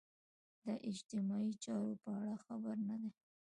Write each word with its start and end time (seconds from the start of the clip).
د 0.65 0.67
اجتماعي 0.89 1.53
چارو 1.63 1.93
په 2.03 2.09
اړه 2.19 2.35
خبر 2.45 2.75
نه 2.89 2.95
دي. 3.01 3.11